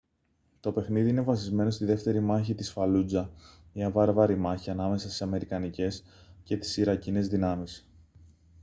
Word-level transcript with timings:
το 0.59 0.71
παιχνίδι 0.71 1.09
είναι 1.09 1.21
βασισμένο 1.21 1.69
στη 1.69 1.85
δεύτερη 1.85 2.19
μάχη 2.19 2.55
της 2.55 2.71
φαλούτζα 2.71 3.31
μια 3.73 3.91
βάρβαρη 3.91 4.35
μάχη 4.37 4.69
ανάμεσα 4.69 5.07
στις 5.07 5.21
αμερικανικές 5.21 6.03
και 6.43 6.57
τις 6.57 6.77
ιρακινές 6.77 7.27
δυνάμεις 7.27 7.87